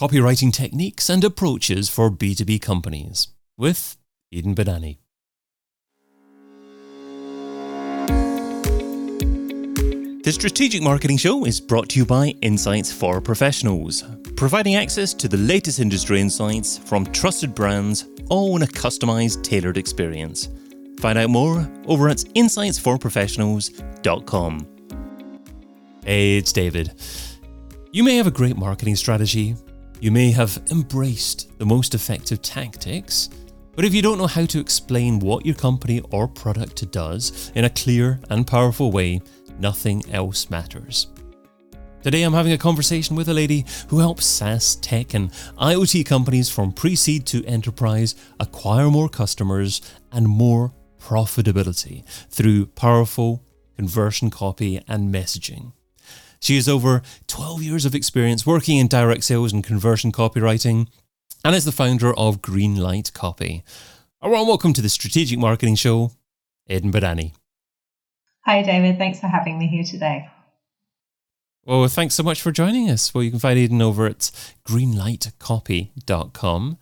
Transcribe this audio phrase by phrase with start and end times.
[0.00, 3.98] Copywriting Techniques and Approaches for B2B Companies with
[4.30, 4.96] Eden Bidani.
[10.24, 14.02] The Strategic Marketing Show is brought to you by Insights for Professionals,
[14.36, 19.76] providing access to the latest industry insights from trusted brands, all in a customized, tailored
[19.76, 20.48] experience.
[21.00, 24.66] Find out more over at insightsforprofessionals.com.
[26.06, 26.94] Hey, it's David.
[27.92, 29.56] You may have a great marketing strategy,
[30.00, 33.28] you may have embraced the most effective tactics,
[33.76, 37.66] but if you don't know how to explain what your company or product does in
[37.66, 39.20] a clear and powerful way,
[39.58, 41.08] nothing else matters.
[42.02, 46.48] Today, I'm having a conversation with a lady who helps SaaS, tech, and IoT companies
[46.48, 53.44] from pre seed to enterprise acquire more customers and more profitability through powerful
[53.76, 55.72] conversion copy and messaging.
[56.40, 60.88] She has over 12 years of experience working in direct sales and conversion copywriting
[61.44, 63.62] and is the founder of Green Light Copy.
[64.22, 66.12] A warm welcome to the Strategic Marketing Show,
[66.66, 67.34] Eden Bidani.
[68.46, 68.96] Hi, David.
[68.96, 70.30] Thanks for having me here today.
[71.66, 73.12] Well, thanks so much for joining us.
[73.12, 74.30] Well, you can find Eden over at
[74.66, 76.78] greenlightcopy.com.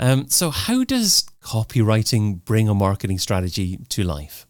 [0.00, 4.48] Um, so, how does copywriting bring a marketing strategy to life?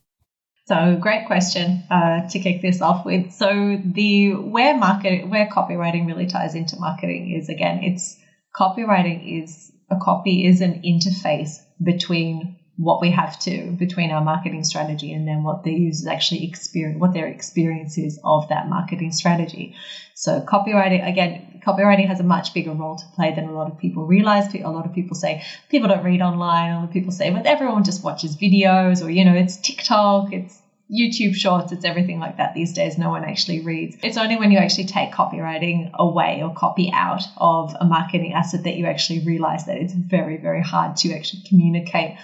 [0.67, 3.33] So, great question uh, to kick this off with.
[3.33, 8.17] So, the where market where copywriting really ties into marketing is again, it's
[8.55, 14.63] copywriting is a copy is an interface between what we have to between our marketing
[14.63, 19.13] strategy and then what the users actually experience, what their experience is of that marketing
[19.13, 19.75] strategy.
[20.15, 23.79] So copywriting, again, copywriting has a much bigger role to play than a lot of
[23.79, 24.55] people realize.
[24.55, 26.73] A lot of people say people don't read online.
[26.73, 30.33] A lot of people say, but everyone just watches videos or, you know, it's TikTok,
[30.33, 30.61] it's
[30.91, 32.99] YouTube shorts, it's everything like that these days.
[32.99, 33.97] No one actually reads.
[34.03, 38.65] It's only when you actually take copywriting away or copy out of a marketing asset
[38.65, 42.17] that you actually realize that it's very, very hard to actually communicate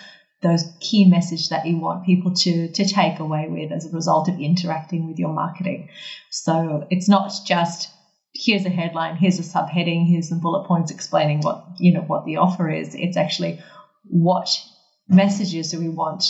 [0.42, 4.28] those key message that you want people to to take away with as a result
[4.28, 5.88] of interacting with your marketing.
[6.30, 7.88] So it's not just
[8.34, 12.24] here's a headline, here's a subheading, here's some bullet points explaining what you know what
[12.24, 12.94] the offer is.
[12.94, 13.60] It's actually
[14.04, 14.48] what
[15.08, 16.24] messages do we want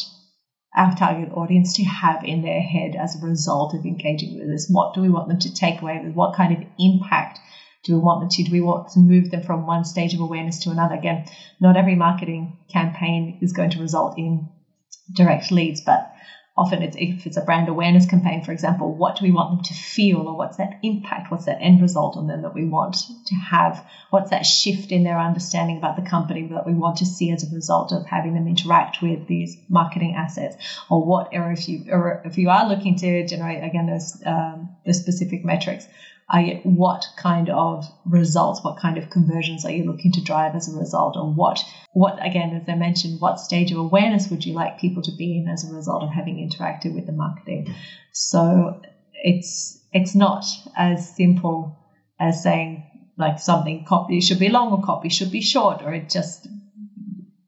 [0.75, 4.69] our target audience to have in their head as a result of engaging with us?
[4.71, 6.15] What do we want them to take away with?
[6.15, 7.39] What kind of impact
[7.83, 8.43] do we want them to?
[8.45, 10.95] Do we want to move them from one stage of awareness to another?
[10.95, 11.25] Again,
[11.61, 14.47] not every marketing campaign is going to result in
[15.13, 16.09] direct leads, but
[16.57, 19.61] often it's, if it's a brand awareness campaign, for example, what do we want them
[19.61, 21.31] to feel or what's that impact?
[21.31, 23.83] What's that end result on them that we want to have?
[24.11, 27.43] What's that shift in their understanding about the company that we want to see as
[27.43, 30.57] a result of having them interact with these marketing assets?
[30.91, 34.69] Or what, or if you, or if you are looking to generate, again, those, um,
[34.85, 35.89] the specific metrics,
[36.63, 40.79] what kind of results, what kind of conversions are you looking to drive as a
[40.79, 41.63] result, and what,
[41.93, 45.37] what again, as I mentioned, what stage of awareness would you like people to be
[45.37, 47.75] in as a result of having interacted with the marketing?
[48.13, 48.81] So
[49.13, 51.77] it's it's not as simple
[52.19, 52.85] as saying
[53.19, 56.49] like something copy should be long or copy should be short, or it just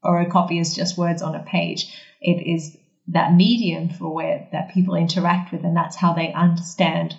[0.02, 1.86] or a copy is just words on a page.
[2.20, 2.76] It is
[3.08, 7.16] that medium for where that people interact with, and that's how they understand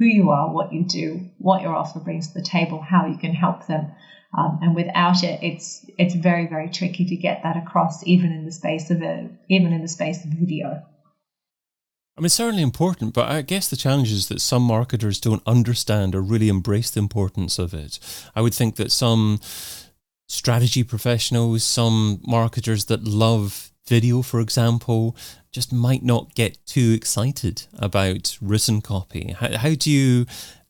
[0.00, 3.18] who you are, what you do, what your offer brings to the table, how you
[3.18, 3.92] can help them.
[4.36, 8.46] Um, and without it, it's it's very very tricky to get that across, even in
[8.46, 10.82] the space of a even in the space of video.
[12.16, 15.42] I mean, it's certainly important, but I guess the challenge is that some marketers don't
[15.46, 17.98] understand or really embrace the importance of it.
[18.34, 19.38] I would think that some
[20.28, 25.16] strategy professionals, some marketers that love video, for example,
[25.52, 29.32] just might not get too excited about written copy.
[29.38, 30.26] How, how do you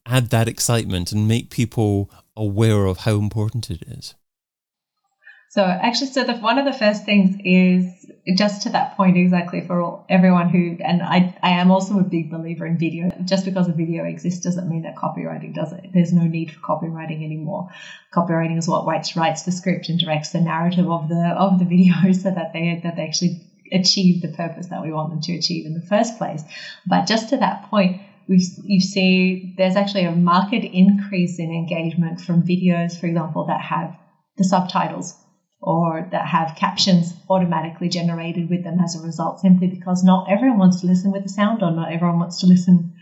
[0.06, 4.15] add that excitement and make people aware of how important it is?
[5.50, 8.06] So actually, so the, one of the first things is
[8.37, 12.05] just to that point exactly for all, everyone who, and I, I am also a
[12.05, 13.11] big believer in video.
[13.25, 15.93] Just because a video exists doesn't mean that copywriting doesn't.
[15.93, 17.69] There's no need for copywriting anymore.
[18.15, 21.65] Copywriting is what writes writes the script and directs the narrative of the of the
[21.75, 25.36] video so that they that they actually achieve the purpose that we want them to
[25.36, 26.45] achieve in the first place.
[26.86, 32.21] But just to that point, we you see there's actually a marked increase in engagement
[32.21, 33.98] from videos, for example, that have
[34.36, 35.16] the subtitles
[35.60, 40.59] or that have captions automatically generated with them as a result, simply because not everyone
[40.59, 42.95] wants to listen with the sound on, not everyone wants to listen.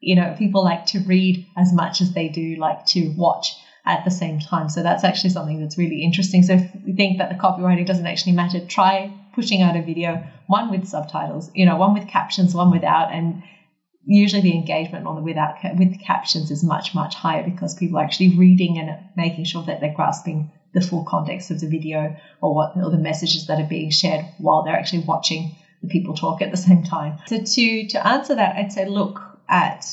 [0.00, 3.54] You know, people like to read as much as they do like to watch
[3.84, 4.68] at the same time.
[4.68, 6.42] So that's actually something that's really interesting.
[6.42, 10.24] So if you think that the copywriting doesn't actually matter, try pushing out a video,
[10.48, 13.42] one with subtitles, you know, one with captions, one without, and
[14.04, 18.04] usually the engagement on the without with captions is much much higher because people are
[18.04, 22.54] actually reading and making sure that they're grasping the full context of the video or
[22.54, 26.42] what or the messages that are being shared while they're actually watching the people talk
[26.42, 27.18] at the same time.
[27.26, 29.84] So to to answer that, I'd say look at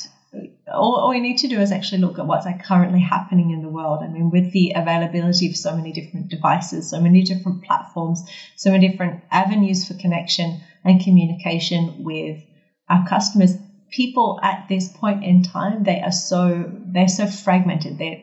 [0.74, 3.62] all, all we need to do is actually look at what's like currently happening in
[3.62, 4.04] the world.
[4.04, 8.24] I mean, with the availability of so many different devices, so many different platforms,
[8.56, 12.44] so many different avenues for connection and communication with
[12.90, 13.56] our customers,
[13.90, 17.98] people at this point in time they are so they're so fragmented.
[17.98, 18.22] Their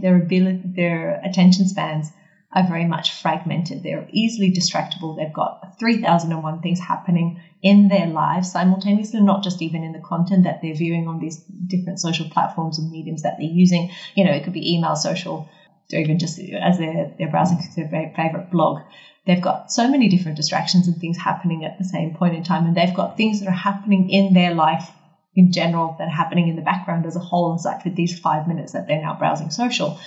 [0.00, 2.12] their ability their attention spans
[2.52, 3.82] are very much fragmented.
[3.82, 5.16] They're easily distractible.
[5.16, 10.44] They've got 3001 things happening in their lives simultaneously, not just even in the content
[10.44, 13.90] that they're viewing on these different social platforms and mediums that they're using.
[14.16, 15.46] You know, it could be email, social,
[15.92, 18.80] or even just as they're, they're browsing their favorite blog.
[19.26, 22.66] They've got so many different distractions and things happening at the same point in time,
[22.66, 24.90] and they've got things that are happening in their life
[25.34, 28.48] in general that are happening in the background as a whole, aside for these five
[28.48, 29.98] minutes that they're now browsing social.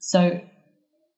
[0.00, 0.40] So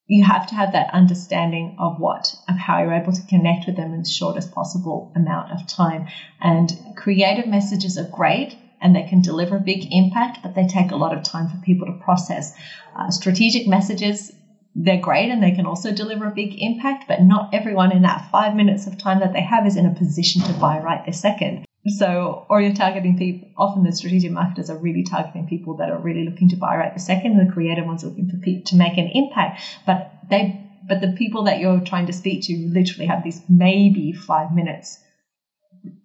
[0.07, 3.77] you have to have that understanding of what of how you're able to connect with
[3.77, 6.09] them in the shortest possible amount of time.
[6.41, 10.91] And creative messages are great and they can deliver a big impact but they take
[10.91, 12.55] a lot of time for people to process.
[12.97, 14.33] Uh, strategic messages
[14.75, 18.31] they're great and they can also deliver a big impact but not everyone in that
[18.31, 21.21] five minutes of time that they have is in a position to buy right this
[21.21, 25.91] second so, or you're targeting people, often the strategic marketers are really targeting people that
[25.91, 28.65] are really looking to buy right the second, the creative ones are looking for people
[28.65, 29.61] to make an impact.
[29.87, 30.59] But they,
[30.89, 34.99] but the people that you're trying to speak to literally have these maybe five minutes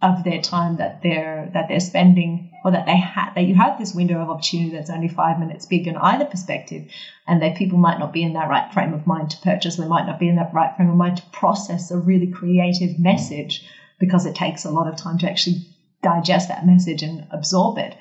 [0.01, 3.77] of their time that they're that they're spending or that they have that you have
[3.77, 6.86] this window of opportunity that's only five minutes big in either perspective
[7.27, 9.88] and that people might not be in that right frame of mind to purchase they
[9.88, 13.63] might not be in that right frame of mind to process a really creative message
[14.00, 15.62] because it takes a lot of time to actually
[16.03, 17.95] digest that message and absorb it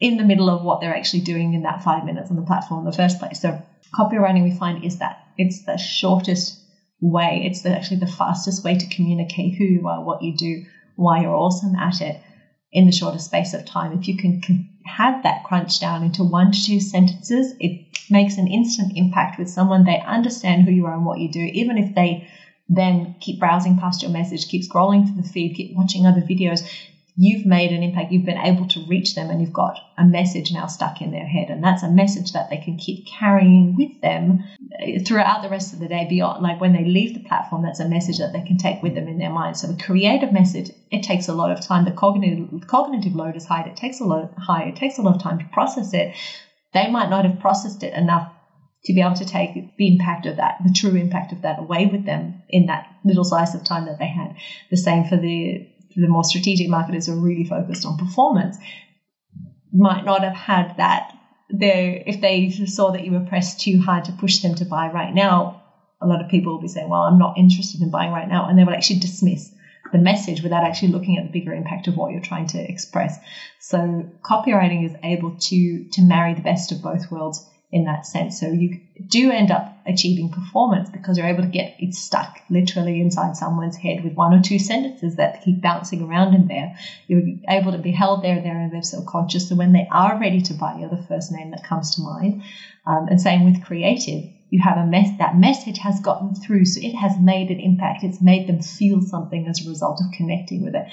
[0.00, 2.80] in the middle of what they're actually doing in that five minutes on the platform
[2.80, 3.40] in the first place.
[3.40, 3.62] So
[3.94, 6.58] copywriting we find is that it's the shortest
[7.00, 7.42] way.
[7.44, 10.62] It's the, actually the fastest way to communicate who you are, what you do,
[10.96, 12.16] why you're awesome at it
[12.72, 13.92] in the shortest space of time.
[13.92, 14.40] If you can
[14.84, 17.72] have that crunch down into one to two sentences, it
[18.10, 19.84] makes an instant impact with someone.
[19.84, 22.26] They understand who you are and what you do, even if they
[22.68, 26.68] then keep browsing past your message, keep scrolling through the feed, keep watching other videos.
[27.18, 28.12] You've made an impact.
[28.12, 31.26] You've been able to reach them and you've got a message now stuck in their
[31.26, 31.48] head.
[31.48, 34.44] And that's a message that they can keep carrying with them
[35.06, 37.88] throughout the rest of the day beyond, like when they leave the platform, that's a
[37.88, 39.56] message that they can take with them in their mind.
[39.56, 41.86] So a creative message, it takes a lot of time.
[41.86, 43.62] The cognitive, cognitive load is high.
[43.62, 44.64] It takes a lot high.
[44.64, 46.14] It takes a lot of time to process it.
[46.74, 48.30] They might not have processed it enough
[48.84, 51.86] to be able to take the impact of that, the true impact of that away
[51.86, 54.34] with them in that little slice of time that they had.
[54.70, 58.58] The same for the the more strategic marketers who are really focused on performance.
[59.72, 61.12] Might not have had that.
[61.48, 64.88] There if they saw that you were pressed too hard to push them to buy
[64.88, 65.62] right now
[66.02, 68.46] a lot of people will be saying well i'm not interested in buying right now
[68.46, 69.54] and they will actually dismiss
[69.92, 73.18] the message without actually looking at the bigger impact of what you're trying to express.
[73.60, 78.38] So copywriting is able to to marry the best of both worlds in that sense.
[78.38, 83.00] So you do end up achieving performance because you're able to get it stuck literally
[83.00, 86.72] inside someone's head with one or two sentences that keep bouncing around in there.
[87.06, 89.48] You're able to be held there, there, and their subconscious.
[89.48, 92.42] So when they are ready to buy, you're the first name that comes to mind.
[92.86, 94.24] Um, and same with creative.
[94.48, 98.04] You have a mess that message has gotten through, so it has made an impact.
[98.04, 100.84] It's made them feel something as a result of connecting with it.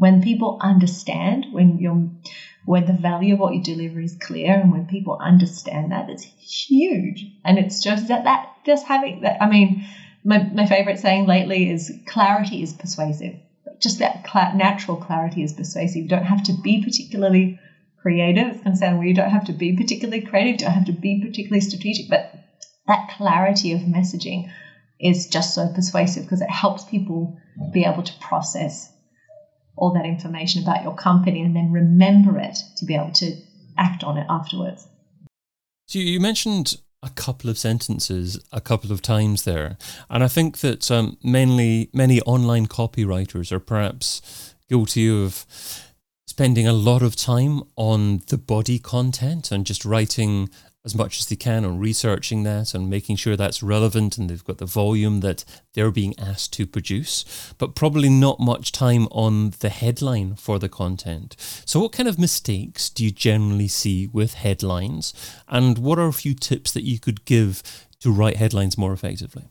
[0.00, 2.08] When people understand, when you're
[2.64, 6.22] when the value of what you deliver is clear and when people understand that, it's
[6.22, 7.26] huge.
[7.44, 9.82] And it's just that, that just having that, I mean,
[10.24, 13.36] my, my favorite saying lately is clarity is persuasive.
[13.78, 16.02] Just that cl- natural clarity is persuasive.
[16.04, 17.54] You don't have to be particularly
[18.00, 18.48] creative.
[18.48, 19.08] It's going to sound weird.
[19.08, 20.52] You don't have to be particularly creative.
[20.52, 22.08] You don't have to be particularly strategic.
[22.08, 22.22] But
[22.86, 24.48] that clarity of messaging
[24.98, 27.34] is just so persuasive because it helps people
[27.70, 28.89] be able to process
[29.76, 33.36] all that information about your company and then remember it to be able to
[33.78, 34.86] act on it afterwards.
[35.86, 39.78] So you mentioned a couple of sentences a couple of times there,
[40.10, 45.46] and I think that um, mainly many online copywriters are perhaps guilty of
[46.26, 50.48] spending a lot of time on the body content and just writing
[50.84, 54.44] as much as they can on researching that and making sure that's relevant and they've
[54.44, 55.44] got the volume that
[55.74, 60.68] they're being asked to produce, but probably not much time on the headline for the
[60.68, 61.36] content.
[61.66, 65.12] So, what kind of mistakes do you generally see with headlines?
[65.48, 67.62] And what are a few tips that you could give
[68.00, 69.48] to write headlines more effectively?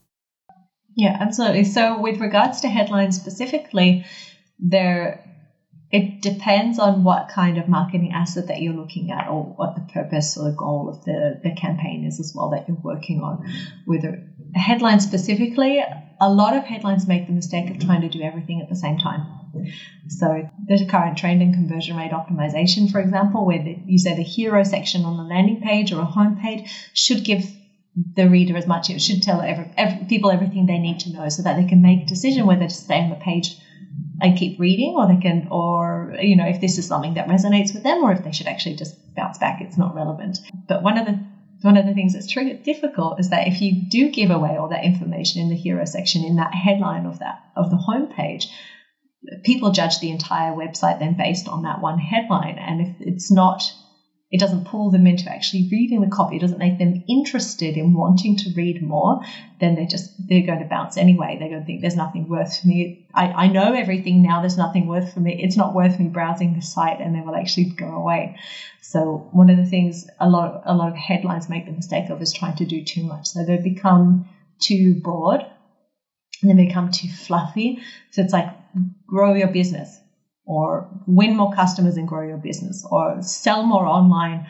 [0.96, 1.66] Yeah, absolutely.
[1.66, 4.06] So, with regards to headlines specifically,
[4.58, 5.24] there
[5.92, 9.82] it depends on what kind of marketing asset that you're looking at or what the
[9.92, 13.44] purpose or the goal of the, the campaign is as well that you're working on.
[13.88, 15.84] With a headline specifically,
[16.22, 19.00] a lot of headlines make the mistake of trying to do everything at the same
[19.00, 19.26] time.
[20.10, 24.16] So there's a current trend in conversion rate optimization, for example, where the, you say
[24.16, 27.52] the hero section on the landing page or a home page should give
[28.16, 28.92] the reader as much.
[28.92, 31.82] It should tell every, every, people everything they need to know so that they can
[31.82, 33.58] make a decision whether to stay on the page
[34.22, 37.74] and keep reading or they can or you know if this is something that resonates
[37.74, 40.40] with them or if they should actually just bounce back it's not relevant.
[40.68, 41.20] But one of the
[41.62, 44.70] one of the things that's true, difficult is that if you do give away all
[44.70, 48.46] that information in the hero section in that headline of that of the homepage
[49.44, 52.58] people judge the entire website then based on that one headline.
[52.58, 53.64] And if it's not
[54.32, 56.36] it doesn't pull them into actually reading the copy.
[56.36, 59.22] It doesn't make them interested in wanting to read more.
[59.60, 61.38] Then they're just they're going to bounce anyway.
[61.40, 63.08] They're going to think there's nothing worth for me.
[63.14, 64.40] I, I know everything now.
[64.40, 65.42] There's nothing worth for me.
[65.42, 68.36] It's not worth me browsing the site and they will actually go away.
[68.82, 72.22] So one of the things a lot a lot of headlines make the mistake of
[72.22, 73.28] is trying to do too much.
[73.28, 74.28] So they become
[74.60, 75.44] too broad.
[76.42, 77.80] And they become too fluffy.
[78.12, 78.48] So it's like
[79.08, 80.00] grow your business
[80.50, 84.48] or win more customers and grow your business or sell more online.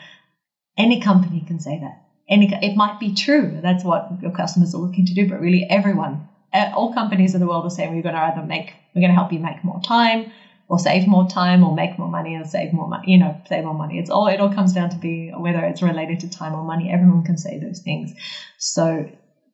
[0.78, 2.00] Any company can say that.
[2.30, 3.60] Any, it might be true.
[3.62, 7.48] That's what your customers are looking to do, but really everyone, all companies in the
[7.48, 9.82] world are saying we're going to either make, we're going to help you make more
[9.82, 10.32] time
[10.70, 13.66] or save more time or make more money or save more money, you know, save
[13.66, 14.00] more money.
[14.00, 16.90] It's all, it all comes down to be whether it's related to time or money.
[16.90, 18.14] Everyone can say those things.
[18.58, 19.06] So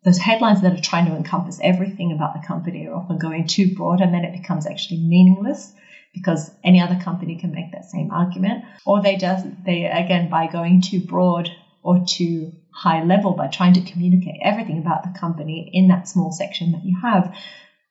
[0.03, 3.67] those headlines that are trying to encompass everything about the company are often going too
[3.67, 5.73] broad and then it becomes actually meaningless
[6.15, 8.63] because any other company can make that same argument.
[8.85, 11.51] Or they just, they again by going too broad
[11.83, 16.31] or too high level by trying to communicate everything about the company in that small
[16.31, 17.31] section that you have,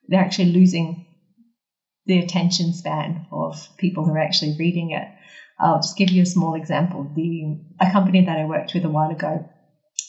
[0.09, 1.04] they're actually losing
[2.07, 5.07] the attention span of people who are actually reading it.
[5.59, 7.09] I'll just give you a small example.
[7.14, 9.47] The a company that I worked with a while ago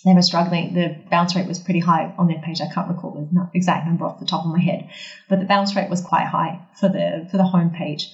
[0.06, 0.74] they were struggling.
[0.74, 2.62] The bounce rate was pretty high on their page.
[2.62, 4.88] I can't recall the exact number off the top of my head,
[5.28, 8.10] but the bounce rate was quite high for the for the home page.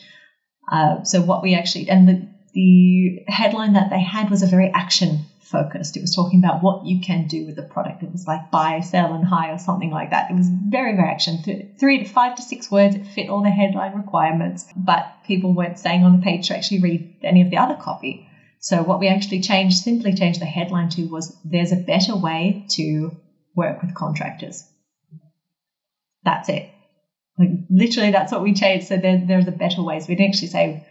[0.72, 4.70] Uh, so what we actually and the the headline that they had was a very
[4.74, 5.98] action focused.
[5.98, 8.04] It was talking about what you can do with the product.
[8.04, 10.32] It was like buy, sell, and high or something like that.
[10.32, 11.44] It was very, very action.
[11.78, 12.96] Three to five to six words.
[12.96, 16.82] It fit all the headline requirements, but people weren't staying on the page to actually
[16.82, 18.26] read any of the other copy.
[18.62, 22.64] So what we actually changed, simply changed the headline to was there's a better way
[22.70, 23.12] to
[23.56, 24.64] work with contractors.
[26.24, 26.68] That's it.
[27.40, 28.86] Like literally that's what we changed.
[28.86, 30.08] So there, there's a better ways.
[30.08, 30.84] We didn't actually say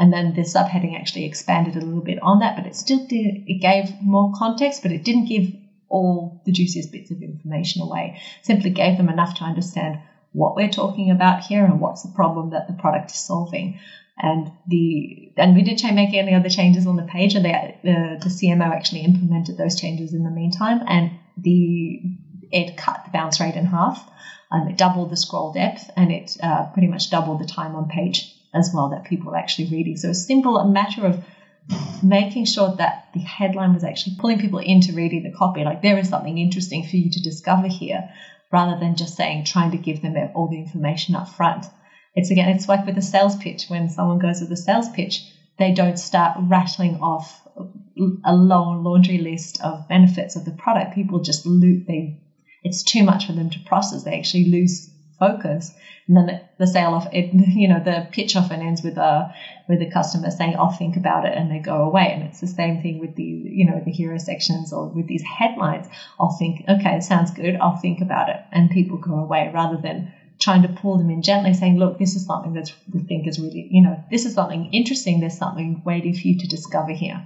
[0.00, 3.44] and then the subheading actually expanded a little bit on that, but it still did
[3.46, 5.54] it gave more context, but it didn't give
[5.88, 8.18] all the juiciest bits of information away.
[8.42, 9.96] Simply gave them enough to understand
[10.32, 13.78] what we're talking about here and what's the problem that the product is solving
[14.22, 18.18] and the and we didn't make any other changes on the page, and they, the
[18.22, 22.00] the CMO actually implemented those changes in the meantime, and the
[22.52, 24.08] it cut the bounce rate in half,
[24.50, 27.88] and it doubled the scroll depth, and it uh, pretty much doubled the time on
[27.88, 29.96] page as well that people were actually reading.
[29.96, 31.22] So it's simple a matter of
[32.02, 35.64] making sure that the headline was actually pulling people into reading the copy.
[35.64, 38.08] Like there is something interesting for you to discover here,
[38.52, 41.66] rather than just saying trying to give them all the information up front
[42.14, 43.66] it's again, it's like with a sales pitch.
[43.68, 45.22] When someone goes with a sales pitch,
[45.58, 47.46] they don't start rattling off
[48.24, 50.94] a long laundry list of benefits of the product.
[50.94, 51.86] People just loot.
[51.86, 52.14] They,
[52.62, 54.02] it's too much for them to process.
[54.02, 55.72] They actually lose focus,
[56.08, 57.28] and then the sale of it.
[57.32, 59.32] You know, the pitch often ends with a
[59.68, 62.12] with the customer saying, "I'll think about it," and they go away.
[62.12, 65.22] And it's the same thing with the you know the hero sections or with these
[65.22, 65.86] headlines.
[66.18, 67.56] I'll think, okay, it sounds good.
[67.60, 70.08] I'll think about it, and people go away rather than
[70.42, 73.38] trying to pull them in gently, saying, look, this is something that we think is
[73.38, 75.20] really, you know, this is something interesting.
[75.20, 77.24] There's something waiting for you to discover here.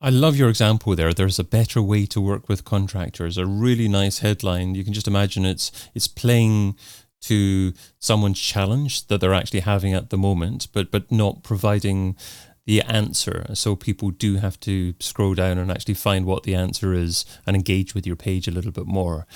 [0.00, 1.12] I love your example there.
[1.12, 3.36] There's a better way to work with contractors.
[3.36, 4.74] A really nice headline.
[4.74, 6.76] You can just imagine it's it's playing
[7.22, 12.16] to someone's challenge that they're actually having at the moment, but but not providing
[12.64, 13.44] the answer.
[13.54, 17.56] So people do have to scroll down and actually find what the answer is and
[17.56, 19.26] engage with your page a little bit more.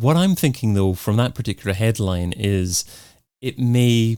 [0.00, 2.86] What I'm thinking though from that particular headline is
[3.42, 4.16] it may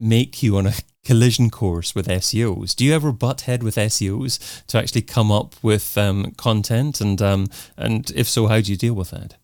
[0.00, 0.72] make you on a
[1.04, 2.74] collision course with SEOs.
[2.74, 7.22] Do you ever butt head with SEOs to actually come up with um, content, and
[7.22, 9.36] um, and if so, how do you deal with that?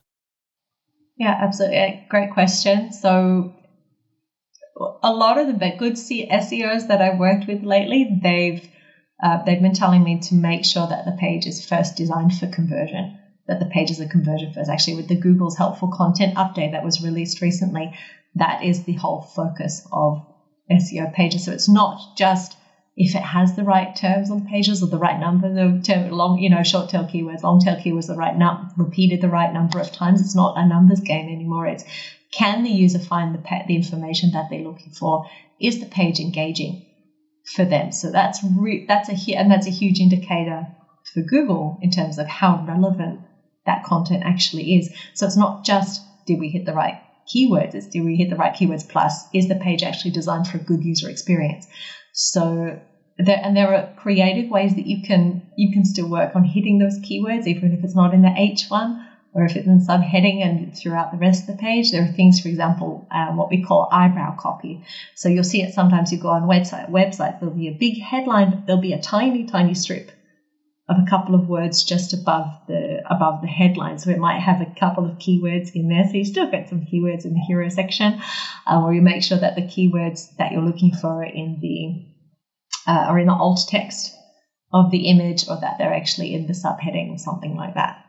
[1.16, 2.04] Yeah, absolutely.
[2.08, 2.92] Great question.
[2.92, 3.54] So,
[5.04, 8.68] a lot of the good SEOs that I've worked with lately, they've
[9.22, 12.48] uh, they've been telling me to make sure that the page is first designed for
[12.48, 13.19] conversion
[13.50, 14.70] that the pages are converted first.
[14.70, 17.90] Actually, with the Google's helpful content update that was released recently,
[18.36, 20.22] that is the whole focus of
[20.70, 21.44] SEO pages.
[21.44, 22.56] So it's not just
[22.96, 26.08] if it has the right terms on the pages or the right number of term,
[26.10, 29.52] long, you know, short tail keywords, long tail keywords, the right num- repeated the right
[29.52, 30.20] number of times.
[30.20, 31.66] It's not a numbers game anymore.
[31.66, 31.84] It's
[32.30, 35.24] can the user find the, the information that they're looking for?
[35.60, 36.80] Is the page engaging
[37.44, 37.90] for them?
[37.90, 38.44] So that's
[38.86, 40.68] that's a and that's a huge indicator
[41.12, 43.18] for Google in terms of how relevant
[43.66, 44.90] that content actually is.
[45.14, 46.96] So it's not just did we hit the right
[47.34, 50.58] keywords, it's did we hit the right keywords plus is the page actually designed for
[50.58, 51.66] a good user experience.
[52.12, 52.76] So
[53.18, 56.78] there, and there are creative ways that you can you can still work on hitting
[56.78, 58.94] those keywords even if it's not in the H1
[59.32, 61.90] or if it's in subheading and throughout the rest of the page.
[61.90, 64.80] There are things, for example, um, what we call eyebrow copy.
[65.14, 68.50] So you'll see it sometimes you go on website websites, there'll be a big headline,
[68.50, 70.10] but there'll be a tiny, tiny strip
[70.90, 73.98] of a couple of words just above the above the headline.
[73.98, 76.04] So it might have a couple of keywords in there.
[76.04, 78.20] So you still get some keywords in the hero section,
[78.66, 82.90] um, or you make sure that the keywords that you're looking for are in the
[82.90, 84.16] uh, are in the alt text
[84.72, 88.04] of the image, or that they're actually in the subheading or something like that.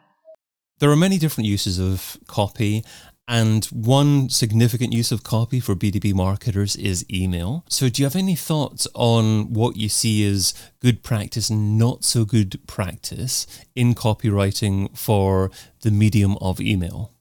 [0.79, 2.83] There are many different uses of copy,
[3.27, 7.63] and one significant use of copy for B2B marketers is email.
[7.69, 12.03] So, do you have any thoughts on what you see as good practice and not
[12.03, 15.51] so good practice in copywriting for
[15.81, 17.13] the medium of email?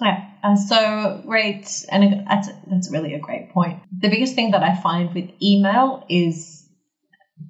[0.00, 3.80] Yeah, uh, so great, and that's that's really a great point.
[3.96, 6.68] The biggest thing that I find with email is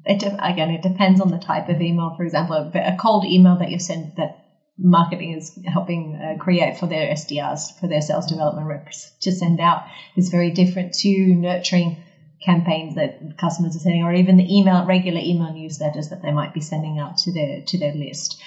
[0.05, 2.15] it again it depends on the type of email.
[2.17, 4.44] For example, a cold email that you send that
[4.79, 9.61] marketing is helping uh, create for their SDRs, for their sales development reps to send
[9.61, 9.85] out
[10.17, 11.97] is very different to nurturing
[12.43, 16.53] campaigns that customers are sending or even the email regular email newsletters that they might
[16.53, 18.41] be sending out to their to their list.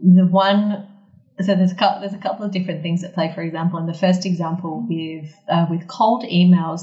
[0.00, 0.88] The one
[1.40, 3.32] so there's a couple, there's a couple of different things at play.
[3.34, 6.82] For example, in the first example with uh, with cold emails,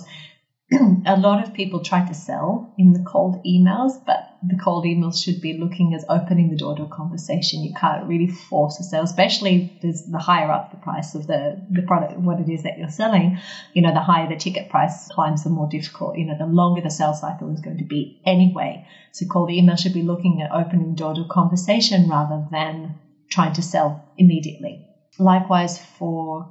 [1.05, 5.21] a lot of people try to sell in the cold emails, but the cold emails
[5.21, 7.63] should be looking as opening the door to a conversation.
[7.63, 11.81] You can't really force a sale, especially the higher up the price of the, the
[11.81, 13.37] product, what it is that you're selling.
[13.73, 16.81] You know, the higher the ticket price climbs, the more difficult, you know, the longer
[16.81, 18.85] the sales cycle is going to be anyway.
[19.11, 22.95] So cold email should be looking at opening the door to a conversation rather than
[23.29, 24.85] trying to sell immediately.
[25.17, 26.47] Likewise for,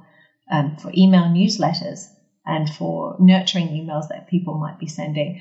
[0.51, 2.09] um, for email newsletters
[2.45, 5.39] and for nurturing emails that people might be sending.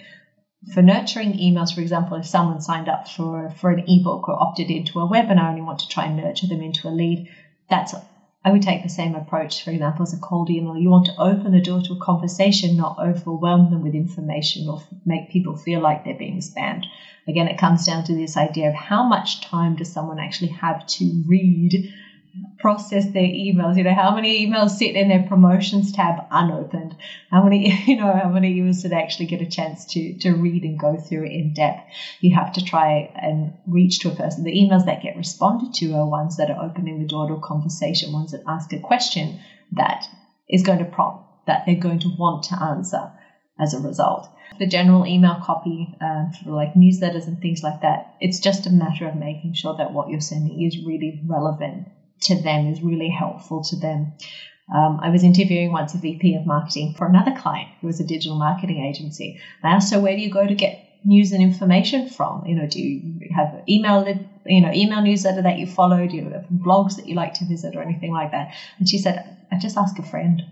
[0.74, 4.70] For nurturing emails, for example, if someone signed up for, for an ebook or opted
[4.70, 7.24] into a webinar and you want to try and nurture them into a lead,
[7.68, 7.94] that's
[8.44, 10.76] I would take the same approach, for example, as a cold email.
[10.76, 14.78] You want to open the door to a conversation, not overwhelm them with information or
[15.04, 16.84] make people feel like they're being spammed.
[17.26, 20.86] Again, it comes down to this idea of how much time does someone actually have
[20.86, 21.84] to read
[22.58, 23.76] process their emails.
[23.76, 26.96] You know, how many emails sit in their promotions tab unopened?
[27.30, 30.64] How many, you know, how many emails did actually get a chance to to read
[30.64, 31.82] and go through in depth?
[32.20, 34.44] You have to try and reach to a person.
[34.44, 37.40] The emails that get responded to are ones that are opening the door to a
[37.40, 39.38] conversation, ones that ask a question
[39.72, 40.08] that
[40.48, 43.10] is going to prompt that they're going to want to answer
[43.58, 44.28] as a result.
[44.58, 48.70] The general email copy um, for like newsletters and things like that, it's just a
[48.70, 51.88] matter of making sure that what you're sending is really relevant
[52.22, 54.12] to them is really helpful to them.
[54.74, 58.04] Um, I was interviewing once a VP of marketing for another client who was a
[58.04, 59.36] digital marketing agency.
[59.62, 62.44] I asked her, where do you go to get news and information from?
[62.44, 63.00] You know, do you
[63.34, 64.04] have email,
[64.44, 66.06] you know, email newsletter that you follow?
[66.06, 68.48] Do you have blogs that you like to visit or anything like that?
[68.78, 69.18] And she said,
[69.50, 70.42] I just ask a friend.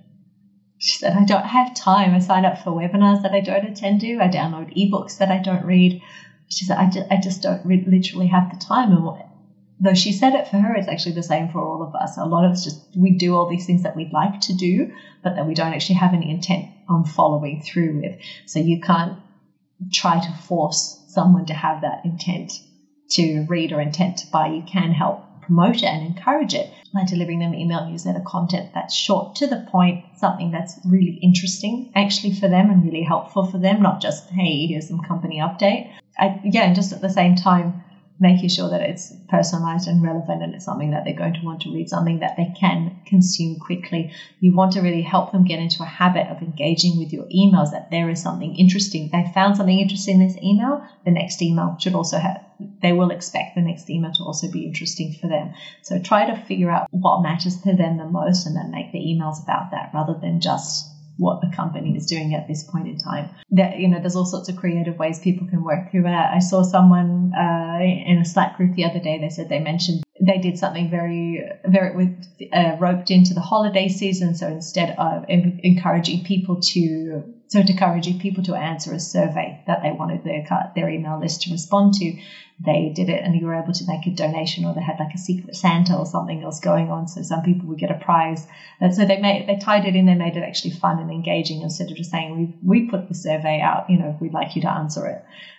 [0.78, 2.14] She said, I don't have time.
[2.14, 4.18] I sign up for webinars that I don't attend to.
[4.18, 5.98] I download ebooks that I don't read.
[6.48, 8.92] She said, I just, I just don't re- literally have the time.
[8.92, 9.04] And
[9.80, 12.16] though she said it for her, it's actually the same for all of us.
[12.16, 14.92] A lot of us just, we do all these things that we'd like to do,
[15.22, 18.20] but that we don't actually have any intent on following through with.
[18.46, 19.18] So you can't
[19.92, 22.52] try to force someone to have that intent
[23.10, 24.48] to read or intent to buy.
[24.48, 28.94] You can help promote it and encourage it by delivering them email newsletter content that's
[28.94, 33.58] short to the point, something that's really interesting actually for them and really helpful for
[33.58, 35.92] them, not just, hey, here's some company update.
[36.18, 37.84] I, yeah, and just at the same time,
[38.18, 41.60] making sure that it's personalized and relevant and it's something that they're going to want
[41.60, 44.10] to read, something that they can consume quickly.
[44.40, 47.72] You want to really help them get into a habit of engaging with your emails,
[47.72, 49.10] that there is something interesting.
[49.12, 52.42] They found something interesting in this email, the next email should also have,
[52.80, 55.52] they will expect the next email to also be interesting for them.
[55.82, 58.98] So try to figure out what matters to them the most and then make the
[58.98, 62.98] emails about that rather than just what the company is doing at this point in
[62.98, 63.30] time.
[63.50, 66.32] That you know, there's all sorts of creative ways people can work through that.
[66.34, 69.18] I saw someone uh, in a Slack group the other day.
[69.18, 73.88] They said they mentioned they did something very, very with uh, roped into the holiday
[73.88, 74.34] season.
[74.34, 79.80] So instead of encouraging people to so to encourage people to answer a survey that
[79.82, 80.42] they wanted their
[80.74, 82.14] their email list to respond to,
[82.58, 85.14] they did it, and you were able to make a donation, or they had like
[85.14, 87.06] a secret Santa or something else going on.
[87.06, 88.46] So some people would get a prize,
[88.80, 90.06] and so they made they tied it in.
[90.06, 93.14] They made it actually fun and engaging instead of just saying we we put the
[93.14, 93.88] survey out.
[93.88, 95.18] You know, we'd like you to answer it.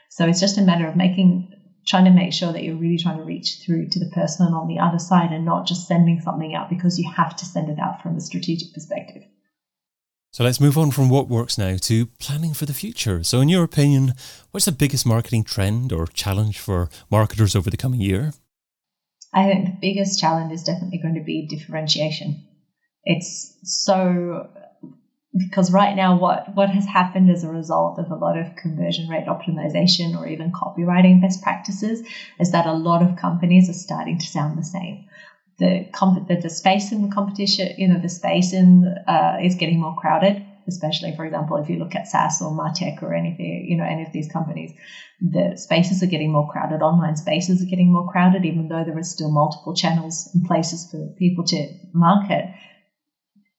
[0.10, 1.44] So it's just a matter of making
[1.88, 4.68] trying to make sure that you're really trying to reach through to the person on
[4.68, 7.80] the other side and not just sending something out because you have to send it
[7.80, 9.24] out from a strategic perspective.
[10.38, 13.24] So let's move on from what works now to planning for the future.
[13.24, 14.14] So, in your opinion,
[14.52, 18.34] what's the biggest marketing trend or challenge for marketers over the coming year?
[19.34, 22.46] I think the biggest challenge is definitely going to be differentiation.
[23.04, 24.48] It's so
[25.36, 29.10] because right now what what has happened as a result of a lot of conversion
[29.10, 32.08] rate optimization or even copywriting best practices
[32.40, 35.08] is that a lot of companies are starting to sound the same
[35.60, 39.56] the comp- the, the space in the competition you know the space in uh, is
[39.56, 43.66] getting more crowded especially for example if you look at SaaS or Martech or anything
[43.68, 44.74] you know any of these companies
[45.20, 48.98] the spaces are getting more crowded online spaces are getting more crowded even though there
[48.98, 52.46] are still multiple channels and places for people to market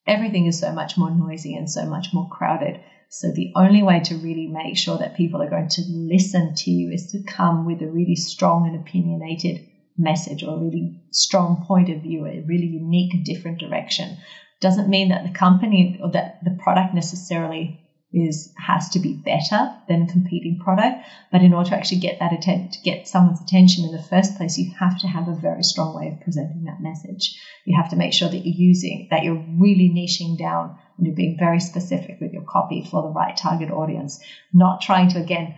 [0.08, 2.78] everything is so much more noisy and so much more crowded.
[3.10, 6.70] So the only way to really make sure that people are going to listen to
[6.70, 9.60] you is to come with a really strong and opinionated
[9.98, 14.16] message or a really strong point of view, a really unique, different direction.
[14.60, 17.78] Doesn't mean that the company or that the product necessarily
[18.12, 21.04] is has to be better than competing product.
[21.30, 24.36] But in order to actually get that atten- to get someone's attention in the first
[24.36, 27.36] place, you have to have a very strong way of presenting that message.
[27.66, 31.16] You have to make sure that you're using that you're really niching down and you're
[31.16, 34.18] being very specific with your copy for the right target audience,
[34.52, 35.54] not trying to again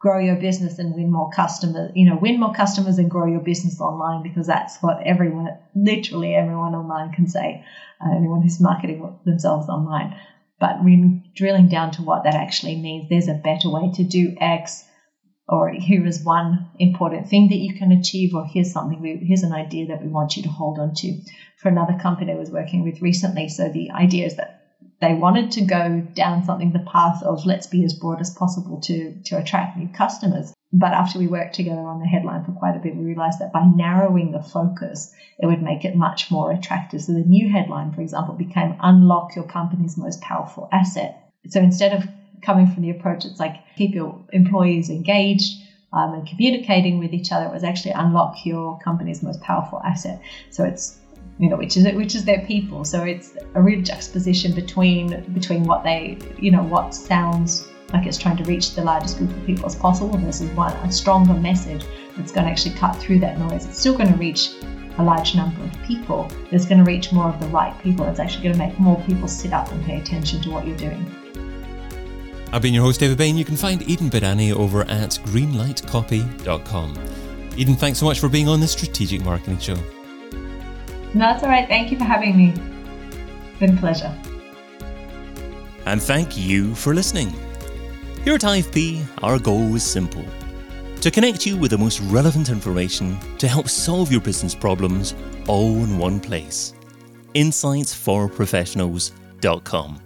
[0.00, 3.40] grow your business and win more customers, you know, win more customers and grow your
[3.40, 7.62] business online because that's what everyone, literally everyone online can say,
[8.04, 10.14] uh, anyone who's marketing themselves online
[10.60, 13.06] but really drilling down to what that actually means.
[13.08, 14.84] There's a better way to do X,
[15.48, 19.42] or here is one important thing that you can achieve, or here's something, we, here's
[19.42, 21.16] an idea that we want you to hold on to.
[21.56, 24.59] For another company I was working with recently, so the idea is that
[25.00, 28.80] they wanted to go down something the path of let's be as broad as possible
[28.80, 32.76] to to attract new customers but after we worked together on the headline for quite
[32.76, 36.52] a bit, we realized that by narrowing the focus, it would make it much more
[36.52, 37.02] attractive.
[37.02, 41.16] So the new headline, for example, became Unlock Your Company's Most Powerful Asset.
[41.48, 42.08] So instead of
[42.42, 45.60] coming from the approach, it's like keep your employees engaged
[45.92, 50.22] um, and communicating with each other, it was actually unlock your company's most powerful asset.
[50.50, 50.96] So it's
[51.40, 52.84] you know, which is which is their people.
[52.84, 58.18] So it's a real juxtaposition between between what they, you know, what sounds like it's
[58.18, 61.82] trying to reach the largest group of people as possible versus one a stronger message
[62.16, 63.64] that's going to actually cut through that noise.
[63.64, 64.50] It's still going to reach
[64.98, 66.30] a large number of people.
[66.52, 68.04] It's going to reach more of the right people.
[68.06, 70.76] It's actually going to make more people sit up and pay attention to what you're
[70.76, 71.10] doing.
[72.52, 73.38] I've been your host, David Bain.
[73.38, 76.98] You can find Eden Bidani over at greenlightcopy.com.
[77.56, 79.76] Eden, thanks so much for being on the Strategic Marketing Show.
[81.14, 81.68] No, that's all right.
[81.68, 82.50] Thank you for having me.
[82.50, 84.14] It's Been a pleasure.
[85.86, 87.30] And thank you for listening.
[88.24, 90.24] Here at IFP, our goal is simple
[91.00, 95.14] to connect you with the most relevant information to help solve your business problems
[95.48, 96.74] all in one place.
[97.34, 100.00] InsightsForProfessionals.com.